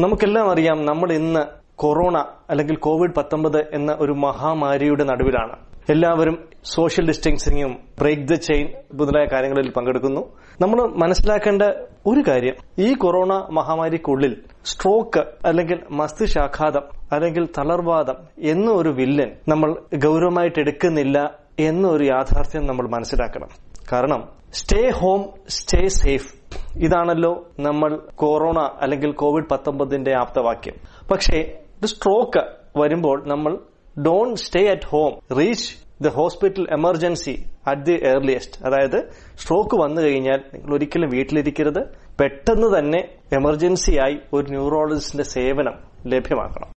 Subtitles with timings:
[0.00, 1.40] നമുക്കെല്ലാം അറിയാം നമ്മൾ ഇന്ന്
[1.74, 5.56] കൊറോണ അല്ലെങ്കിൽ കോവിഡ് പത്തൊമ്പത് എന്ന ഒരു മഹാമാരിയുടെ നടുവിലാണ്.
[5.90, 10.20] എല്ലാവരും സോഷ്യൽ ഡിസ്റ്റൻസിങ്ങും ബ്രേക്ക് ദ ചെയിൻ മുതലായ കാര്യങ്ങളിൽ പങ്കെടുക്കുന്നു.
[10.60, 11.62] നമ്മൾ മനസ്സിലാക്കേണ്ട
[12.06, 16.82] ഒരു കാര്യം ഈ കൊറോണ മഹാമാരിക്കുള്ളിൽ സ്ട്രോക്ക് അല്ലെങ്കിൽ മസ്തിഷ്കാഘാതം
[17.12, 23.48] അല്ലെങ്കിൽ തളർവാദം എന്ന ഒരു വില്ലൻ നമ്മൾ ഗൗരവമായിട്ട് എടുക്കുന്നില്ല എന്നൊരു യാഥാർത്ഥ്യം നമ്മൾ മനസ്സിലാക്കണം.
[23.92, 26.41] കാരണം സ്റ്റേ ഹോം സ്റ്റേ സേഫ്
[26.76, 30.74] ഇതാണല്ലോ നമ്മൾ കൊറോണ അല്ലെങ്കിൽ കോവിഡ് പത്തൊമ്പതിന്റെ ആപ്തവാക്യം.
[31.10, 32.42] പക്ഷേ സ്ട്രോക്ക്
[32.78, 33.58] വരുമ്പോൾ നമ്മൾ
[34.06, 40.40] don't stay at home reach the hospital emergency at the earliest അതായത് സ്ട്രോക്ക് വന്നു കഴിഞ്ഞാൽ
[40.54, 41.82] നിങ്ങൾ ഒരിക്കലും വീട്ടിലിരിക്കരുത്.
[42.20, 42.98] പെട്ടെന്ന് തന്നെ
[43.32, 45.74] എമർജൻസിയായി ഒരു ന്യൂറോളജിസ്റ്റിന്റെ സേവനം
[46.06, 46.68] ലഭ്യമാക്കണം.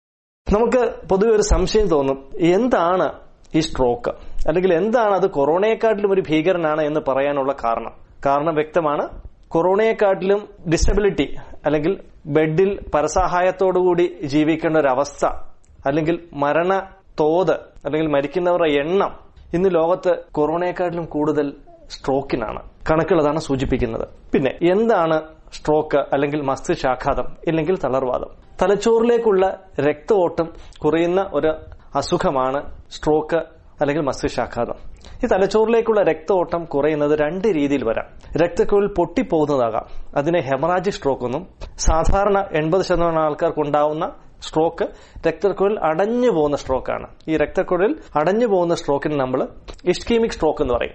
[0.53, 3.13] നമുക്ക് പൊതുവെ ഒരു സംശയം തോന്നും എന്താണ്
[3.55, 4.11] ഈ സ്ട്രോക്ക്
[4.49, 7.95] അല്ലെങ്കിൽ എന്താണ് അത് കൊറോണയെക്കാട്ടിലും ഒരു ഭീകരനാണ് എന്ന് പറയാനുള്ള കാരണം?
[8.27, 9.09] കാരണം വ്യക്തമാണ്
[9.55, 15.27] കൊറോണയെക്കാട്ടിലും ഡിസബിലിറ്റി അല്ലെങ്കിൽ ബെഡിൽ പരസഹായത്തോടുകൂടി ജീവിക്കേണ്ട ഒരു അവസ്ഥ
[15.87, 16.91] അല്ലെങ്കിൽ മരണ
[17.21, 17.53] തോത്
[17.85, 19.19] അല്ലെങ്കിൽ മരിക്കുന്നവരുടെ എണ്ണം
[19.55, 21.53] ഇന്ന് ലോകത്ത് കൊറോണയെക്കാട്ടിലും കൂടുതൽ
[21.91, 22.63] സ്ട്രോക്കിനാണ്.
[22.91, 24.09] കണക്കുള്ളതാണ് സൂചിപ്പിക്കുന്നത്.
[24.33, 28.29] പിന്നെ എന്താണ് സ്ട്രോക്ക് അല്ലെങ്കിൽ മസ്തിഷ്കാഘാതം ഇല്ലെങ്കിൽ തളർവാദം?
[28.63, 31.55] തലച്ചോറിലേക്കുള്ള രക്തഓട്ടം കുറയുന്ന ഒരു
[31.95, 33.37] അസുഖമാണ് സ്ട്രോക്ക്
[33.81, 34.94] അല്ലെങ്കിൽ മസ്തിഷ്കാഘാതം.
[35.25, 38.05] ഈ തലച്ചോറിലേക്കുള്ള രക്തഓട്ടം കുറയുന്നത് രണ്ട് രീതിയിൽ വരാം.
[38.37, 39.85] രക്തക്കുഴൽ പൊട്ടിപ്പോകുന്നതാകാം.
[40.17, 44.89] അതിനെ ഹെമറാജിക് സ്ട്രോക്ക് എന്നും സാധാരണ എൺപത് ശതമാനം ആൾക്കാർക്ക് ഉണ്ടാവുന്ന സ്ട്രോക്ക്
[45.27, 47.07] രക്തക്കുഴൽ അടഞ്ഞു പോകുന്ന സ്ട്രോക്കാണ്.
[47.29, 49.49] ഈ രക്തക്കുഴൽ അടഞ്ഞു പോകുന്ന സ്ട്രോക്കിന് നമ്മൾ
[49.85, 50.93] ഇഷ്കീമിക് സ്ട്രോക്ക് എന്ന് പറയും.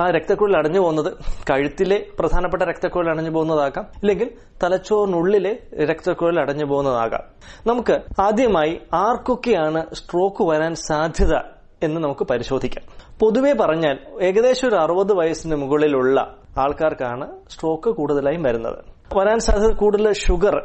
[0.00, 1.12] ആ രക്തക്കുഴൽ അടഞ്ഞു പോകുന്നത്
[1.50, 4.30] കഴുത്തിലെ പ്രധാനപ്പെട്ട രക്തക്കുഴൽ അടഞ്ഞു പോകുന്നതാകാം ഇല്ലെങ്കിൽ
[4.62, 7.20] തലച്ചോറിനുള്ളിലെ രക്തക്കുഴൽ അടഞ്ഞു പോകുന്നതാകാം.
[7.66, 11.34] നമുക്ക് ആദ്യമായി ആർക്കൊക്കെയാണ് സ്ട്രോക്ക് വരാൻ സാധ്യത
[11.82, 13.07] എന്ന് നമുക്ക് പരിശോധിക്കാം.
[13.20, 16.18] പൊതുവെ പറഞ്ഞാൽ ഏകദേശം ഒരു അറുപത് വയസ്സിന് മുകളിലുള്ള
[16.58, 18.78] ആൾക്കാർക്കാണ് സ്ട്രോക്ക് കൂടുതലായും വരുന്നത്.
[19.16, 20.56] വരാൻ സാധ്യത കൂടുതൽ ഷുഗർ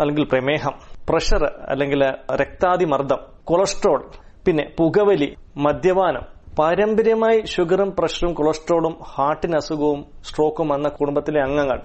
[0.00, 0.74] അല്ലെങ്കിൽ പ്രമേഹം
[1.08, 2.02] പ്രഷർ അല്ലെങ്കിൽ
[2.34, 4.00] രക്താതിമർദ്ദം കൊളസ്ട്രോൾ
[4.46, 6.24] പിന്നെ പുകവലി മദ്യപാനം
[6.56, 11.78] പാരമ്പര്യമായി ഷുഗറും പ്രഷറും കൊളസ്ട്രോളും ഹാർട്ടിന് അസുഖവും സ്ട്രോക്കും വന്ന കുടുംബത്തിലെ അംഗങ്ങൾ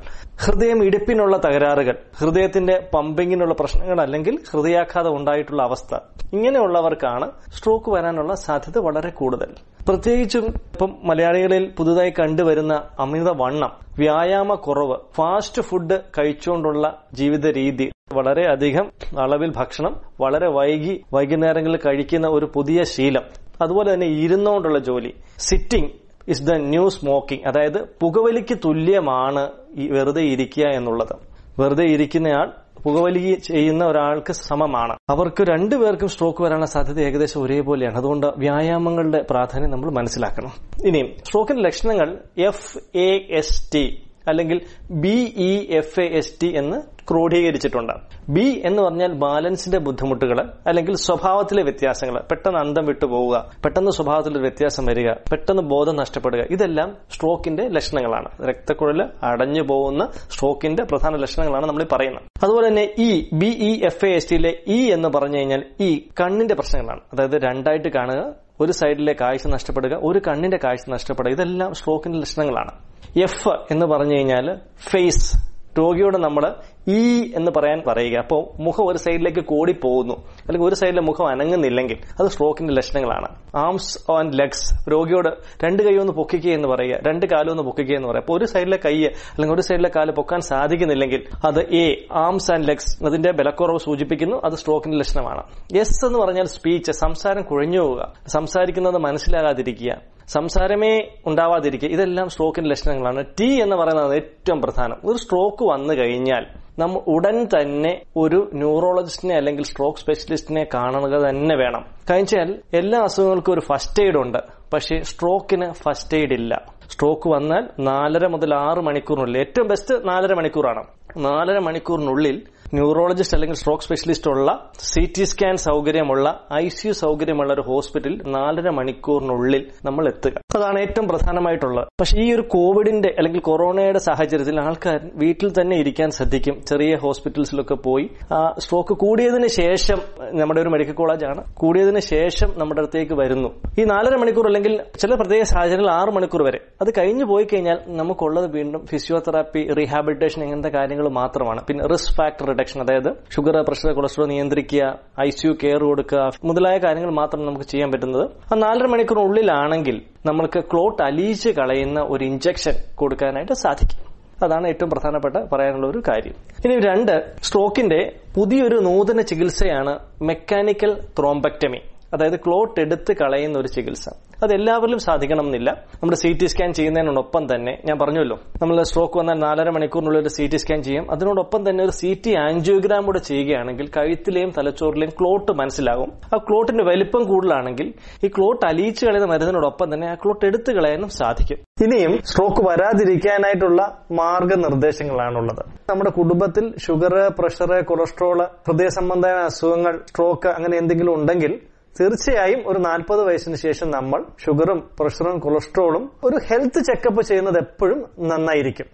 [0.44, 5.94] ഹൃദയം ഇടിപ്പിനുള്ള തകരാറുകൾ ഹൃദയത്തിന്റെ പമ്പിങ്ങിനുള്ള പ്രശ്നങ്ങൾ അല്ലെങ്കിൽ ഹൃദയാഘാതം ഉണ്ടായിട്ടുള്ള അവസ്ഥ
[6.34, 7.28] ഇങ്ങനെയുള്ളവർക്കാണ്
[7.58, 9.50] സ്ട്രോക്ക് വരാനുള്ള സാധ്യത വളരെ കൂടുതൽ.
[9.88, 18.88] പ്രത്യേകിച്ചും ഇപ്പം മലയാളികളിൽ പുതുതായി കണ്ടുവരുന്ന അമിത വണ്ണം വ്യായാമ കുറവ് ഫാസ്റ്റ് ഫുഡ് കഴിച്ചുകൊണ്ടുള്ള ജീവിത രീതി വളരെയധികം
[19.20, 23.26] അളവിൽ ഭക്ഷണം വളരെ വൈകി വൈകുന്നേരങ്ങളിൽ കഴിക്കുന്ന ഒരു പുതിയ ശീലം
[23.62, 25.14] അതുപോലെ തന്നെ ഇരുന്നുകൊണ്ടുള്ള ജോലി.
[25.40, 25.90] Sitting
[26.28, 31.16] is the new smoking അതായത് പുകവലിക്ക് തുല്യമാണ് ഈ വെറുതെ ഇരിക്കുക എന്നുള്ളത്.
[31.60, 32.52] വെറുതെ ഇരിക്കുന്നയാൾ
[32.84, 34.96] പുകവലി ചെയ്യുന്ന ഒരാൾക്ക് സമമാണ്.
[35.10, 37.98] അവർക്ക് രണ്ടുപേർക്കും സ്ട്രോക്ക് വരാനുള്ള സാധ്യത ഏകദേശം ഒരേപോലെയാണ്.
[37.98, 40.52] അതുകൊണ്ട് വ്യായാമങ്ങളുടെ പ്രാധാന്യം നമ്മൾ മനസ്സിലാക്കണം.
[40.88, 44.60] ഇനിയും സ്ട്രോക്കിന്റെ ലക്ഷണങ്ങൾ എഫ് എ എസ് ടി അല്ലെങ്കിൽ
[44.92, 45.16] B
[45.50, 46.78] E F A S T എന്ന്
[47.10, 47.94] ക്രോഡീകരിച്ചിട്ടുണ്ട്.
[48.30, 54.86] ബി എന്ന് പറഞ്ഞാൽ ബാലൻസിന്റെ ബുദ്ധിമുട്ടുകൾ അല്ലെങ്കിൽ സ്വഭാവത്തിലെ വ്യത്യാസങ്ങൾ പെട്ടെന്ന് അന്തം വിട്ടു പോവുക പെട്ടെന്ന് സ്വഭാവത്തിൽ വ്യത്യാസം
[54.86, 56.46] വരിക പെട്ടെന്ന് ബോധം നഷ്ടപ്പെടുക.
[56.52, 58.30] ഇതെല്ലാം സ്ട്രോക്കിന്റെ ലക്ഷണങ്ങളാണ്.
[58.50, 62.24] രക്തക്കുഴൽ അടഞ്ഞു പോകുന്ന സ്ട്രോക്കിന്റെ പ്രധാന ലക്ഷണങ്ങളാണ് നമ്മൾ പറയുന്നത്.
[62.44, 66.56] അതുപോലെ തന്നെ E B E F A S ടിയിലെ E എന്ന് പറഞ്ഞു കഴിഞ്ഞാൽ ഈ കണ്ണിന്റെ
[66.56, 67.02] പ്രശ്നങ്ങളാണ്.
[67.14, 72.72] അതായത് രണ്ടായിട്ട് കാണുക ഒരു സൈഡിലെ കാഴ്ച നഷ്ടപ്പെടുക ഒരു കണ്ണിന്റെ കാഴ്ച നഷ്ടപ്പെടുക ഇതെല്ലാം സ്ട്രോക്കിന്റെ ലക്ഷണങ്ങളാണ്.
[73.20, 74.60] എഫ് എന്ന് പറഞ്ഞു കഴിഞ്ഞാൽ
[74.92, 76.56] ഫേസ് രോഗിയോട് നമ്മൾ
[76.88, 78.18] ഈ എന്ന് പറയാൻ പറയുക.
[78.18, 83.28] അപ്പോൾ മുഖം ഒരു സൈഡിലേക്ക് കൂടി പോകുന്നു അല്ലെങ്കിൽ ഒരു സൈഡിലെ മുഖം അനങ്ങുന്നില്ലെങ്കിൽ അത് സ്ട്രോക്കിന്റെ ലക്ഷണങ്ങളാണ്.
[83.56, 85.30] ആംസ് ആൻഡ് ലെഗ്സ് രോഗിയോട്
[85.66, 86.98] രണ്ട് കൈ ഒന്ന് പൊക്കിക്കുക എന്ന് പറയുക.
[87.08, 88.22] രണ്ട് കാലം ഒന്ന് പൊക്കിക്കുക എന്ന് പറയുക.
[88.22, 93.06] അപ്പോൾ ഒരു സൈഡിലെ കൈ അല്ലെങ്കിൽ ഒരു സൈഡിലെ കാൽ പൊക്കാൻ സാധിക്കുന്നില്ലെങ്കിൽ അത് എ ആംസ് ആൻഡ് ലെഗ്സ്
[93.06, 94.42] അതിന്റെ ബലക്കുറവ് സൂചിപ്പിക്കുന്നു.
[94.46, 95.44] അത് സ്ട്രോക്കിന്റെ ലക്ഷണമാണ്.
[95.78, 98.14] എസ് എന്ന് പറഞ്ഞാൽ സ്പീച്ച് സംസാരം കുഴഞ്ഞു പോവുക.
[98.28, 100.15] സംസാരിക്കുന്നത് മനസ്സിലാകാതിരിക്കുക.
[100.28, 103.26] സംസാരമേ ഉണ്ടാവാതിരിക്കുക ഇതെല്ലാം സ്ട്രോക്കിന്റെ ലക്ഷണങ്ങളാണ്.
[103.40, 104.98] ടി എന്ന് പറയുന്നത് ഏറ്റവും പ്രധാനം.
[105.06, 106.46] ഒരു സ്ട്രോക്ക് വന്നു കഴിഞ്ഞാൽ
[106.80, 111.86] നമ്മൾ ഉടൻ തന്നെ ഒരു ന്യൂറോളജിസ്റ്റിനെ അല്ലെങ്കിൽ സ്ട്രോക്ക് സ്പെഷ്യലിസ്റ്റിനെ കാണുക തന്നെ വേണം.
[112.12, 114.38] കഴിഞ്ഞാൽ എല്ലാ അസുഖങ്ങൾക്കും ഒരു ഫസ്റ്റ് എയ്ഡ് ഉണ്ട്.
[114.74, 116.62] പക്ഷേ സ്ട്രോക്കിന് ഫസ്റ്റ് എയ്ഡ് ഇല്ല.
[116.90, 120.84] സ്ട്രോക്ക് വന്നാൽ നാലര മുതൽ ആറ് മണിക്കൂറിനുള്ളിൽ ഏറ്റവും ബെസ്റ്റ് നാലര മണിക്കൂറാണ്.
[121.18, 122.42] നാലര മണിക്കൂറിനുള്ളിൽ
[122.78, 128.22] ന്യൂറോളജിസ്റ്റ് അല്ലെങ്കിൽ സ്ട്രോക്ക് സ്പെഷ്യലിസ്റ്റ് ഉള്ള സി ടി സ്കാൻ സൗകര്യമുള്ള ഐ സി യു സൗകര്യമുള്ള ഒരു ഹോസ്പിറ്റലിൽ
[128.28, 130.32] നാലര മണിക്കൂറിനുള്ളിൽ നമ്മൾ എത്തുക.
[130.56, 131.88] അതാണ് ഏറ്റവും പ്രധാനമായിട്ടുള്ളത്.
[132.02, 136.62] പക്ഷേ ഈ ഒരു കോവിഡിന്റെ അല്ലെങ്കിൽ കൊറോണയുടെ സാഹചര്യത്തിൽ ആൾക്കാർ വീട്ടിൽ തന്നെ ഇരിക്കാൻ ശ്രദ്ധിക്കും.
[136.62, 138.06] ചെറിയ ഹോസ്പിറ്റൽസിലൊക്കെ പോയി.
[138.32, 140.00] ആ സ്ട്രോക്ക് കൂടിയതിന് ശേഷം
[140.40, 143.50] നമ്മുടെ ഒരു മെഡിക്കൽ കോളേജാണ് കൂടിയതിന് ശേഷം നമ്മുടെ അടുത്തേക്ക് വരുന്നു.
[143.80, 146.60] ഈ നാലര മണിക്കൂർ അല്ലെങ്കിൽ ചില പ്രത്യേക സാഹചര്യങ്ങളിൽ ആറ് മണിക്കൂർ വരെ.
[146.82, 151.62] അത് കഴിഞ്ഞു പോയി കഴിഞ്ഞാൽ നമുക്കുള്ളത് വീണ്ടും ഫിസിയോതെറാപ്പി റീഹാബിലിറ്റേഷൻ ഇങ്ങനത്തെ കാര്യങ്ങൾ മാത്രമാണ്.
[151.68, 154.84] പിന്നെ റിസ്ക് ഫാക്ടർ റിഡക്ഷൻ അതായത് ഷുഗർ പ്രഷർ കൊളസ്ട്രോൾ നിയന്ത്രിക്കുക
[155.26, 158.26] ഐ സി യു കെയർ കൊടുക്കുക മുതലായ കാര്യങ്ങൾ മാത്രം നമുക്ക് ചെയ്യാൻ പറ്റുന്നത്.
[158.52, 164.02] ആ നാലര മണിക്കൂറിനുള്ളിലാണെങ്കിൽ നമ്മൾക്ക് ക്ലോട്ട് അലിയിച്ച് കളയുന്ന ഒരു ഇഞ്ചക്ഷൻ കൊടുക്കാനായിട്ട് സാധിക്കും.
[164.46, 166.36] അതാണ് ഏറ്റവും പ്രധാനപ്പെട്ട പറയാനുള്ള ഒരു കാര്യം.
[166.66, 167.14] ഇനി രണ്ട്
[167.48, 168.00] സ്ട്രോക്കിന്റെ
[168.36, 169.94] പുതിയൊരു നൂതന ചികിത്സയാണ്
[170.30, 171.82] മെക്കാനിക്കൽ ത്രോംബക്ടമി
[172.16, 174.10] അതായത് ക്ലോട്ട് എടുത്ത് കളയുന്ന ഒരു ചികിത്സ.
[174.44, 179.38] അത് എല്ലാവരിലും സാധിക്കണം എന്നില്ല നമ്മുടെ സി ടി സ്കാൻ ചെയ്യുന്നതിനോടൊപ്പം തന്നെ ഞാൻ പറഞ്ഞല്ലോ നമ്മൾ സ്ട്രോക്ക് വന്നാൽ
[179.44, 181.06] നാലര മണിക്കൂറിനുള്ളിൽ ഒരു സി ടി സ്കാൻ ചെയ്യും.
[181.12, 186.12] അതിനോടൊപ്പം തന്നെ ഒരു സി ടി ആൻജിയോഗ്രാം കൂടെ ചെയ്യുകയാണെങ്കിൽ കഴുത്തിലെയും തലച്ചോറിലെയും ക്ലോട്ട് മനസ്സിലാകും.
[186.36, 191.60] ആ ക്ലോട്ടിന്റെ വലിപ്പം കൂടുതലാണെങ്കിൽ ഈ ക്ലോട്ട് അലിയിച്ചു കളയുന്ന മരുന്നിനോടൊപ്പം തന്നെ ആ ക്ലോട്ട് എടുത്തു കളയാനും സാധിക്കും.
[191.86, 193.82] ഇനിയും സ്ട്രോക്ക് വരാതിരിക്കാനായിട്ടുള്ള
[194.12, 195.64] മാർഗനിർദ്ദേശങ്ങളാണുള്ളത്.
[195.90, 201.54] നമ്മുടെ കുടുംബത്തിൽ ഷുഗർ പ്രഷർ കൊളസ്ട്രോൾ ഹൃദയ സംബന്ധമായ അസുഖങ്ങൾ സ്ട്രോക്ക് അങ്ങനെ എന്തെങ്കിലും ഉണ്ടെങ്കിൽ
[202.00, 208.86] തീർച്ചയായും ഒരു നാൽപ്പത് വയസ്സിന് ശേഷം നമ്മൾ ഷുഗറും പ്രഷറും കൊളസ്ട്രോളും ഒരു ഹെൽത്ത് ചെക്കപ്പ് ചെയ്യുന്നത് എപ്പോഴും നന്നായിരിക്കും.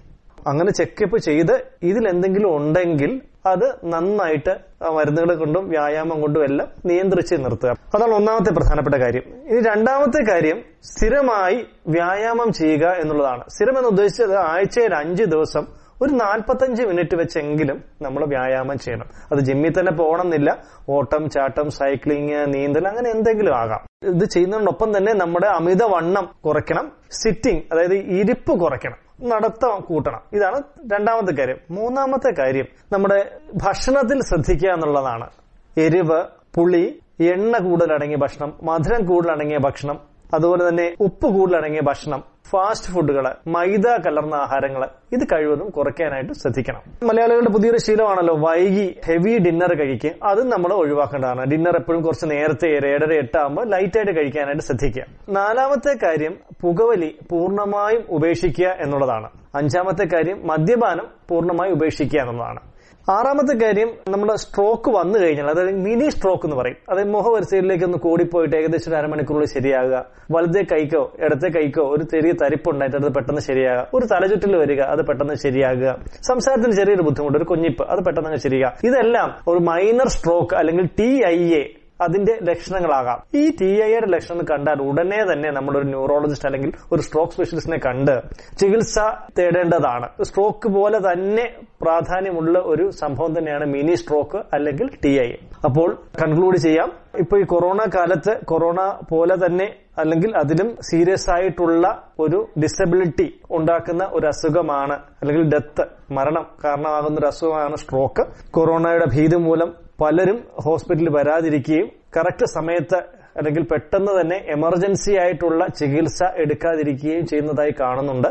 [0.48, 4.58] അങ്ങനെ ചെക്കപ്പ് ചെയ്ത് ഇതിൽ എന്തെങ്കിലും ഉണ്ടെങ്കിൽ അത് നന്നായിട്ട്
[4.92, 7.70] മരുന്നുകൾ കൊണ്ടും വ്യായാമം കൊണ്ടും എല്ലാം നിയന്ത്രിച്ച് നിർത്തുക.
[7.96, 9.24] അതാണ് ഒന്നാമത്തെ പ്രധാനപ്പെട്ട കാര്യം.
[9.50, 13.44] ഇനി രണ്ടാമത്തെ കാര്യം സ്ഥിരമായി വ്യായാമം ചെയ്യുക എന്നുള്ളതാണ്.
[13.50, 19.06] സ്ഥിരം എന്ന് ഉദ്ദേശിച്ചത് ആഴ്ചയിൽ അഞ്ച് ദിവസം ഒരു നാൽപ്പത്തഞ്ച് മിനിറ്റ് വെച്ചെങ്കിലും നമ്മൾ വ്യായാമം ചെയ്യണം.
[19.32, 20.64] അത് ജിമ്മിൽ തന്നെ പോകണമെന്നില്ല.
[20.90, 23.80] ഓട്ടം ചാട്ടം സൈക്ലിങ് നീന്തൽ അങ്ങനെ എന്തെങ്കിലും ആകാം.
[24.16, 26.92] ഇത് ചെയ്യുന്നതിനൊപ്പം തന്നെ നമ്മുടെ അമിതവണ്ണം കുറയ്ക്കണം.
[27.12, 29.30] സിറ്റിംഗ് അതായത് ഇരിപ്പ് കുറയ്ക്കണം.
[29.30, 30.20] നടത്തം കൂട്ടണം.
[30.34, 30.62] ഇതാണ്
[30.94, 31.58] രണ്ടാമത്തെ കാര്യം.
[31.72, 35.30] മൂന്നാമത്തെ കാര്യം നമ്മുടെ ഭക്ഷണത്തിൽ ശ്രദ്ധിക്കുക എന്നുള്ളതാണ്.
[35.78, 36.24] എരിവ്
[36.56, 43.88] പുളി എണ്ണ കൂടുതലടങ്ങിയ ഭക്ഷണം മധുരം കൂടുതലടങ്ങിയ ഭക്ഷണം അതുപോലെ തന്നെ ഉപ്പ് കൂടുതലടങ്ങിയ ഭക്ഷണം ഫാസ്റ്റ് ഫുഡുകൾ മൈദ
[43.88, 47.08] കലർന്ന ആഹാരങ്ങൾ ഇത് കഴിവതും കുറയ്ക്കാനായിട്ട് ശ്രദ്ധിക്കണം.
[47.08, 51.46] മലയാളികളുടെ പുതിയൊരു ശീലമാണല്ലോ വൈകി ഹെവി ഡിന്നർ കഴിക്കുക അതും നമ്മൾ ഒഴിവാക്കേണ്ടതാണ്.
[51.46, 55.04] ഡിന്നർ എപ്പോഴും കുറച്ച് നേരത്തെ ഏഴര എട്ടാകുമ്പോൾ ലൈറ്റായിട്ട് കഴിക്കാനായിട്ട് ശ്രദ്ധിക്കുക.
[55.30, 59.30] നാലാമത്തെ കാര്യം പുകവലി പൂർണമായും ഉപേക്ഷിക്കുക എന്നുള്ളതാണ്.
[59.56, 62.60] അഞ്ചാമത്തെ കാര്യം മദ്യപാനം പൂർണമായും ഉപേക്ഷിക്കുക എന്നുള്ളതാണ്.
[63.10, 66.78] ആറാമത്തെ കാര്യം നമ്മുടെ സ്ട്രോക്ക് വന്നു കഴിഞ്ഞാൽ അതായത് മിനി സ്ട്രോക്ക് എന്ന് പറയും.
[66.90, 70.06] അതായത് മുഖവരിസയിലേക്ക് ഒന്ന് കൂടിപ്പോയിട്ട് ഏകദേശം ഒരു അരമണിക്കൂറിൽ ശരിയാകുക.
[70.32, 73.88] വലുതേ കൈക്കോ ഇടത്തെ കൈക്കോ ഒരു ചെറിയ തരിപ്പുണ്ടായിട്ട് അത് പെട്ടെന്ന് ശരിയാകുക.
[73.94, 76.00] ഒരു തലചുറ്റിൽ വരിക അത് പെട്ടെന്ന് ശരിയാകുക.
[76.28, 78.88] സംസാരത്തിന് ചെറിയൊരു ബുദ്ധിമുട്ട് ഒരു കുഞ്ഞിപ്പ് അത് പെട്ടെന്ന് ശരിയാകുക.
[78.88, 83.20] ഇതെല്ലാം ഒരു മൈനർ സ്ട്രോക്ക് അല്ലെങ്കിൽ ടി ഐ എ അതിന്റെ ലക്ഷണങ്ങളാകാം.
[83.42, 88.16] ഈ ടി ഐയുടെ ലക്ഷണം കണ്ടാൽ ഉടനെ തന്നെ നമ്മൾ ഒരു ന്യൂറോളജിസ്റ്റ് അല്ലെങ്കിൽ ഒരു സ്ട്രോക്ക് സ്പെഷ്യലിസ്റ്റിനെ കണ്ട്
[88.62, 88.98] ചികിത്സ
[89.40, 90.10] തേടേണ്ടതാണ്.
[90.30, 91.46] സ്ട്രോക്ക് പോലെ തന്നെ
[91.84, 95.30] പ്രാധാന്യമുള്ള ഒരു സംഭവം തന്നെയാണ് മിനി സ്ട്രോക്ക് അല്ലെങ്കിൽ ടി ഐ
[95.68, 95.90] അപ്പോൾ
[96.22, 96.90] കൺക്ലൂഡ് ചെയ്യാം.
[97.24, 98.80] ഇപ്പൊ ഈ കൊറോണ കാലത്ത് കൊറോണ
[99.12, 99.68] പോലെ തന്നെ
[100.02, 101.86] അല്ലെങ്കിൽ അതിലും സീരിയസ് ആയിട്ടുള്ള
[102.24, 103.26] ഒരു ഡിസബിലിറ്റി
[103.58, 105.84] ഉണ്ടാക്കുന്ന ഒരു അസുഖമാണ് അല്ലെങ്കിൽ ഡെത്ത്
[106.18, 108.24] മരണം കാരണമാകുന്ന ഒരു അസുഖമാണ് സ്ട്രോക്ക്
[108.58, 109.70] കൊറോണയുടെ ഭീതി മൂലം
[110.02, 112.96] പലരും ഹോസ്പിറ്റലിൽ വരാതിരിക്കുകയും കറക്റ്റ് സമയത്ത്
[113.38, 118.28] അല്ലെങ്കിൽ പെട്ടെന്ന് തന്നെ എമർജൻസി ആയിട്ടുള്ള ചികിത്സ എടുക്കാതിരിക്കുകയും ചെയ്യുന്നതായി കാണുന്നുണ്ട്.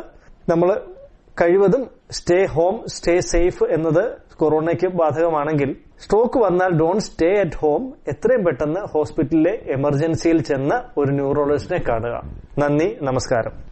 [0.48, 0.80] നമ്മൾ
[1.40, 7.94] കഴിവതും സ്റ്റേ ഹോം സ്റ്റേ സേഫ് എന്നത് കൊറോണയ്ക്ക് ബാധകമാണെങ്കിൽ സ്ട്രോക്ക് വന്നാൽ ഡോണ്ട് സ്റ്റേ അറ്റ് ഹോം.
[8.08, 12.22] എത്രയും പെട്ടെന്ന് ഹോസ്പിറ്റലിലെ എമർജൻസിയിൽ ചെന്ന് ഒരു ന്യൂറോളജിസ്റ്റിനെ കാണുക.
[12.58, 13.64] നന്ദി നമസ്കാരം.